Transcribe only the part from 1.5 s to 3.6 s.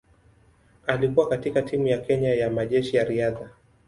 timu ya Kenya ya Majeshi ya Riadha.